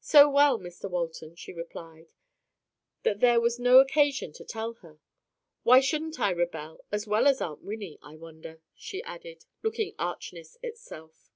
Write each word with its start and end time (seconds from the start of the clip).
"So 0.00 0.28
well, 0.28 0.58
Mr 0.58 0.90
Walton," 0.90 1.36
she 1.36 1.52
replied, 1.52 2.10
"that 3.04 3.20
there 3.20 3.40
was 3.40 3.60
no 3.60 3.78
occasion 3.78 4.32
to 4.32 4.44
tell 4.44 4.72
her. 4.82 4.98
Why 5.62 5.78
shouldn't 5.78 6.18
I 6.18 6.30
rebel 6.30 6.80
as 6.90 7.06
well 7.06 7.28
as 7.28 7.40
Aunt 7.40 7.62
Wynnie, 7.62 8.00
I 8.02 8.16
wonder?" 8.16 8.62
she 8.74 9.00
added, 9.04 9.44
looking 9.62 9.94
archness 9.96 10.58
itself. 10.60 11.30